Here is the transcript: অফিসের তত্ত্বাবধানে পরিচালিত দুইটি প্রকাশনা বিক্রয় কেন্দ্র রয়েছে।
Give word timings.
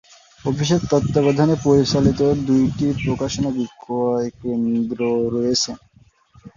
অফিসের 0.45 0.81
তত্ত্বাবধানে 0.91 1.55
পরিচালিত 1.65 2.19
দুইটি 2.47 2.85
প্রকাশনা 3.03 3.49
বিক্রয় 3.57 4.27
কেন্দ্র 4.41 4.99
রয়েছে। 5.35 5.71